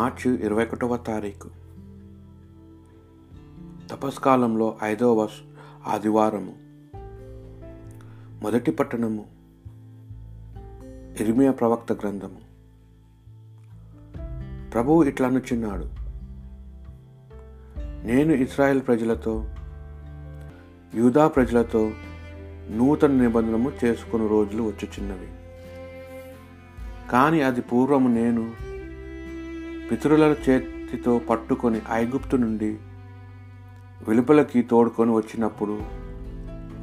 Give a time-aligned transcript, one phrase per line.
[0.00, 1.48] మార్చి ఇరవై ఒకటవ తారీఖు.
[3.90, 5.28] తపస్కాలంలో ఐదవ
[5.86, 6.54] ఆదివారము.
[8.42, 9.26] మొదటి పట్టణము
[11.20, 12.40] ఇర్మియా ప్రవక్త గ్రంథము.
[14.70, 15.84] ప్రభువు ఇట్లా అనుచున్నాడు.
[18.06, 19.44] నేను ఇస్రాయెల్ ప్రజలతో
[20.94, 21.92] యూదా ప్రజలతో
[22.70, 25.28] నూతన నిబంధనము చేసుకుని రోజులు వచ్చుచున్నవి.
[27.10, 28.69] కానీ అది పూర్వము నేను
[29.90, 32.78] పితరుల చేతితో పట్టుకొని ఐగుప్తు నుండి
[34.08, 35.80] వెలుపలకి తోడుకొని వచ్చినప్పుడు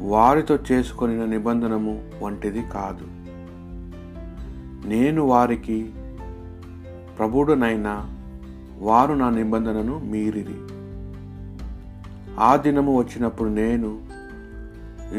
[0.00, 3.06] వారితో చేసుకొని నిబంధనము వంటిది కాదు.
[4.88, 5.92] నేను వారికి
[7.18, 7.94] ప్రభుడునైనా
[8.78, 10.58] వారు నా నిబంధనను మీరిది
[12.40, 14.00] ఆ దినము వచ్చినప్పుడు నేను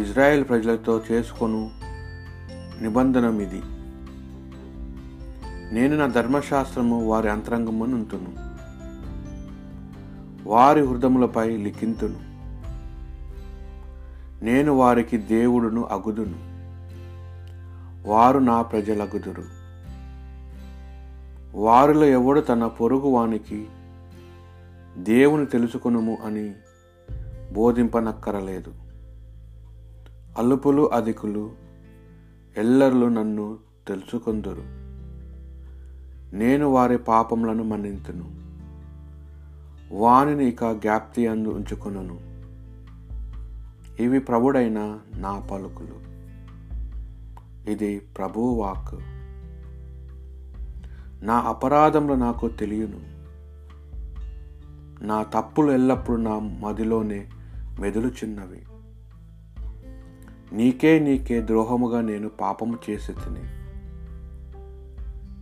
[0.02, 1.72] ఇజ్రాయెల్ ప్రజలతో చేసుకొను
[2.82, 3.62] నిబంధనం ఇది
[5.72, 8.48] నేను నా ధర్మశాస్త్రము వారి అంతరంగమునుంతును
[10.50, 12.28] వారి హృదములపై లిఖింతును.
[14.46, 16.48] నేను వారికి దేవుడును అగుదును.
[18.10, 19.44] వారు నా ప్రజలగుదురు.
[21.54, 23.68] వారిలో ఎవడు తన పొరుగు వానికి
[24.98, 26.54] దేవుని తెలుసుకొనుము అని
[27.54, 28.74] బోధింపనక్కరలేదు.
[30.38, 31.52] అల్లుపులు అధికులు
[32.58, 34.87] ఎల్లర్లు నన్ను తెలుసుకొందురు.
[36.34, 38.48] నేను వారి పాపములను మన్నింతును.
[39.92, 42.20] వానిని ఇక జ్ఞాప్తి అందు ఉంచుకును
[44.00, 46.08] ఇవి ప్రభుడైన నా పలుకులు.
[47.72, 48.96] ఇది ప్రభువు వాక్
[51.26, 53.18] నా అపరాధములు నాకు తెలియను.
[55.06, 57.30] నా తప్పులు ఎల్లప్పుడూ నా మదిలోనే
[57.80, 58.62] మెదులుచున్నవి.
[60.56, 63.57] నీకే నీకే ద్రోహముగా నేను పాపము చేసి తిని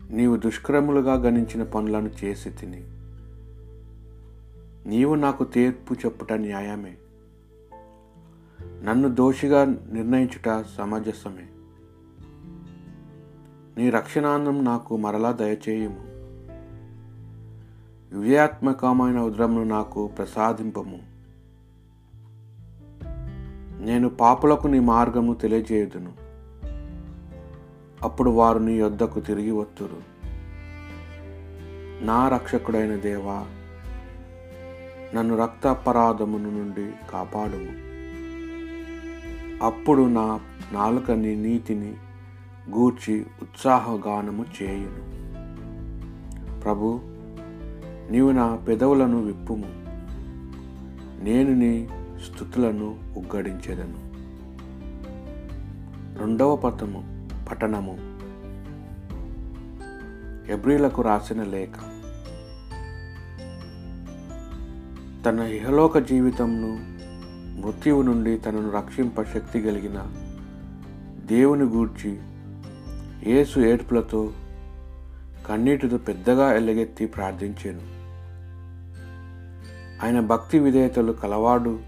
[0.09, 2.83] నీవు దుష్కరములుగా గణించిన పనులను చేసి తిని.
[4.89, 6.97] నీవు నాకు తీర్పు చెప్పుట న్యాయమే.
[8.83, 11.47] నన్ను దోషిగా నిర్ణయించుట సమంజసమే.
[13.77, 16.15] నీ రక్షణాన్నం నాకు మరలా దయచేయము.
[18.19, 20.99] విజయాత్మకమైన ఉద్రమును నాకు ప్రసాదింపము.
[23.85, 26.24] నేను పాపులకు నీ మార్గము తెలియజేయుదును.
[28.05, 30.15] అప్పుడు వారు నీ యొద్దకు తిరిగి వత్తురు.
[32.05, 33.45] నా రక్షకుడైన దేవా
[35.15, 37.85] నన్ను రక్త అపరాధమును నుండి కాపాడుము.
[39.65, 40.39] అప్పుడు నా
[40.73, 41.93] నాలుక నీ నీతిని
[42.69, 45.15] గూర్చి ఉత్సాహగానము చేయును.
[46.61, 46.99] ప్రభు
[48.11, 49.69] నీవు నా పెదవులను విప్పుము.
[51.23, 51.87] నేను నీ
[52.25, 54.15] స్థుతులను ఉగ్గడించెదను.
[56.19, 57.14] రెండవ పథము
[57.51, 58.15] పట్టణము.
[60.51, 61.75] ఎబ్రిలకు రాసిన లేఖ.
[65.25, 66.79] తన ఇహలోక జీవితంను
[67.61, 70.07] మృత్యువు నుండి తనను రక్షింప శక్తి కలిగిన
[71.25, 72.19] దేవుని గూర్చి
[73.31, 74.31] యేసు ఏడ్పులతో
[75.47, 77.95] కన్నీటితో పెద్దగా ఎల్లగెత్తి ప్రార్థించాను.
[80.05, 81.79] ఆయన భక్తి విధేయతలు కలవాడు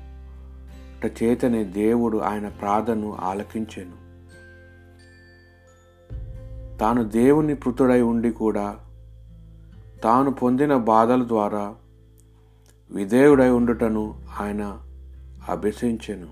[1.24, 4.07] చేతనే దేవుడు ఆయన ప్రార్థనను ఆలకించాను.
[6.80, 8.76] తాను దేవుని పృతుడై ఉండి కూడా
[10.04, 11.76] తాను పొందిన బాధల ద్వారా
[12.92, 14.80] విధేయుడై ఉండుటను ఆయన
[15.50, 16.28] అభ్యసించెను.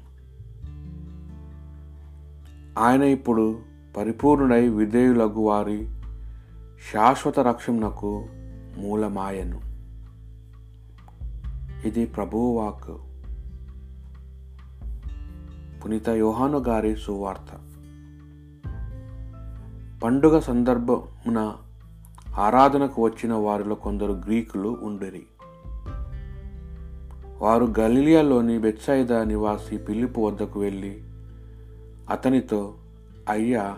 [2.79, 3.59] ఆయన ఇప్పుడు
[3.97, 5.89] పరిపూర్ణుడై విధేయులకు వారి
[6.93, 8.25] శాశ్వత రక్షణకు
[8.77, 9.61] మూలమాయను.
[11.87, 13.01] ఇది ప్రభువాక్
[15.85, 17.74] పునీత యోహాను గారి సువార్త.
[20.03, 21.55] పండుగ సందర్భమున
[22.37, 25.25] ఆరాధనకు వచ్చిన వారిలో కొందరు గ్రీకులు ఉండేరి.
[27.37, 31.03] వారు గలీలియాలోని బెత్సైదా నివాసి పిలుపు వద్దకు వెళ్ళి
[32.09, 32.73] అతనితో
[33.29, 33.77] అయ్యా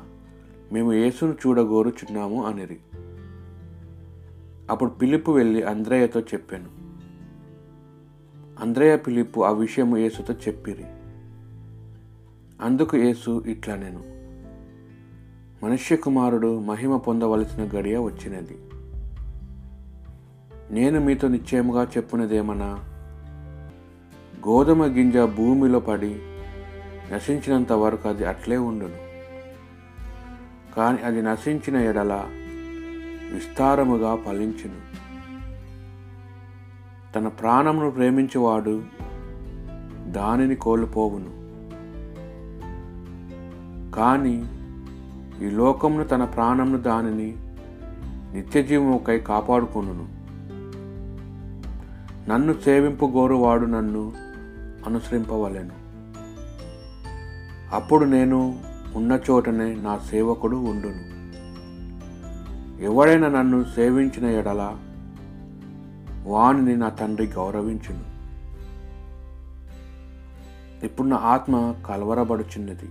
[0.74, 2.77] మేము యేసును చూడగోరుచున్నాము అనిరి.
[4.69, 6.69] అప్పుడు పిలుపు వెళ్ళి అంద్రయ్యతో చెప్పాను.
[8.62, 10.86] అంద్రయ్య పిలుపు ఆ విషయము యేసుతో చెప్పిరి.
[12.62, 14.17] అందుకు యేసు ఇట్లా నేను
[15.63, 18.57] మనుష్య కుమారుడు మహిమ పొందవలసిన గడియ వచ్చినది.
[20.71, 22.80] నేను మీతో నిశ్చయముగా చెప్పున్నదేమన్నా
[24.48, 26.15] గోధుమ గింజ భూమిలో పడి
[27.13, 28.98] నశించినంత వరకు అది అట్లే ఉండును.
[30.75, 32.24] కానీ అది నశించిన ఎడల
[33.33, 34.98] విస్తారముగా ఫలించును.
[37.13, 38.83] తన ప్రాణమును ప్రేమించేవాడు
[40.07, 41.38] దానిని కోల్పోవును.
[43.92, 44.56] కానీ
[45.42, 47.36] ఈ లోకమును తన ప్రాణమును దానిని
[48.38, 50.18] నిత్యజీవముకై కాపాడుకొనును.
[52.30, 54.13] నన్ను సేవింపు గోరువాడు నన్ను
[54.86, 55.88] అనుసరింపవలెను.
[57.75, 58.60] అప్పుడు నేను
[58.95, 61.18] ఉన్న చోటనే నా సేవకుడు ఉండును.
[62.83, 64.78] ఎవడైనా నన్ను సేవించిన ఎడల
[66.24, 68.18] వాణిని నా తండ్రి గౌరవించును.
[70.86, 72.90] ఇప్పుడు నా ఆత్మ కలవరబడుచున్నది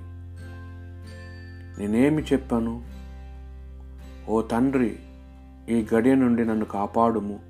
[1.79, 2.85] నేనేమి చెప్పాను?
[4.29, 4.99] ఓ తండ్రి
[5.69, 7.41] ఈ గడియ నుండి నన్ను కాపాడుము.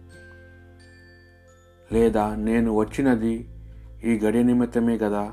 [1.92, 3.48] లేదా నేను వచ్చినది
[4.04, 5.32] ఈ గడియ నిమిత్తమే కదా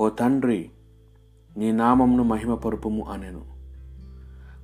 [0.00, 0.70] ఓ తండ్రి
[1.56, 3.44] నీ నామంను మహిమపరుపుము అనెను.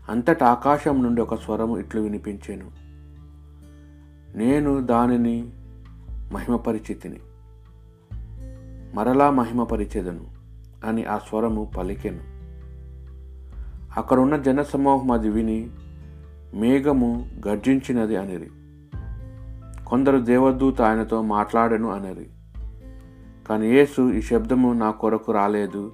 [0.09, 2.71] అంతటా ఆకాశం నుండి ఒక స్వరము ఇట్లు వినిపించాను.
[4.37, 5.51] నేను దానిని
[6.33, 7.21] మహిమపరిచితిని.
[8.95, 10.27] మరలా మహిమపరిచేదను
[10.85, 12.32] అని ఆ స్వరము పలికెను.
[13.97, 15.71] అక్కడున్న జనసమూహం అది విని
[16.55, 18.51] మేఘము గర్జించినది అనిరి.
[19.87, 22.27] కొందరు దేవదూత ఆయనతో మాట్లాడను అనిరి.
[23.49, 25.93] కానీ యేసు ఈ శబ్దము నా కొరకు రాలేదు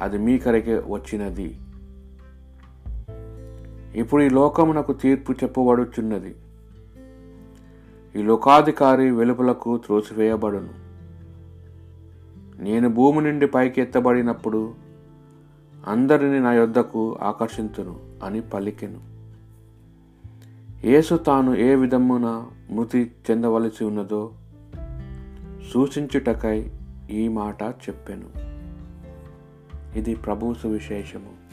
[0.00, 1.58] అది మీ కరకే వచ్చినది.
[3.94, 6.36] ఇప్పుడు ఈ లోకమునకు తీర్పు చెప్పబడుచున్నది.
[8.16, 10.84] ఈ లోకాధికారి వెలుపలకు త్రోసివేయబడును.
[12.62, 14.83] నేను భూమి నుండి పైకి ఎత్తబడినప్పుడు
[15.88, 19.00] అందరిని నా యొద్దకు ఆకర్షించును అని పలికెను.
[20.86, 24.32] యేసు తాను ఏ విధమున మృతి చెందవలసి ఉన్నదో
[25.72, 26.70] సూచించుటకై
[27.10, 28.28] ఈ మాట చెప్పెను.
[29.98, 31.43] ఇది ప్రభు సువిశేషము.